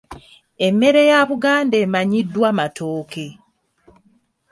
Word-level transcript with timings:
Emmere 0.67 1.01
ya 1.11 1.19
Buganda 1.29 1.75
emanyiddwa 1.85 2.49
matooke. 2.57 3.27